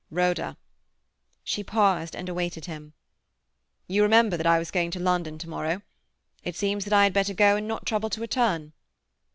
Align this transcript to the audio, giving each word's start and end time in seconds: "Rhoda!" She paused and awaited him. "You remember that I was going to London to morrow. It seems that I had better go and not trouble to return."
"Rhoda!" 0.09 0.57
She 1.43 1.63
paused 1.63 2.15
and 2.15 2.27
awaited 2.27 2.65
him. 2.65 2.93
"You 3.85 4.01
remember 4.01 4.35
that 4.35 4.47
I 4.47 4.57
was 4.57 4.71
going 4.71 4.89
to 4.89 4.99
London 4.99 5.37
to 5.37 5.47
morrow. 5.47 5.83
It 6.43 6.55
seems 6.55 6.85
that 6.85 6.93
I 6.93 7.03
had 7.03 7.13
better 7.13 7.35
go 7.35 7.55
and 7.57 7.67
not 7.67 7.85
trouble 7.85 8.09
to 8.09 8.19
return." 8.21 8.73